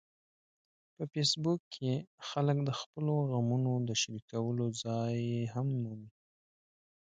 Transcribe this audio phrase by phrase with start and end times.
[0.95, 1.93] په فېسبوک کې
[2.29, 5.17] خلک د خپلو غمونو د شریکولو ځای
[5.53, 6.09] هم مومي